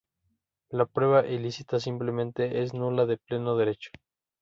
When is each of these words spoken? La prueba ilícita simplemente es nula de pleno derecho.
La 0.71 0.87
prueba 0.87 1.27
ilícita 1.27 1.79
simplemente 1.79 2.63
es 2.63 2.73
nula 2.73 3.05
de 3.05 3.17
pleno 3.19 3.55
derecho. 3.55 3.91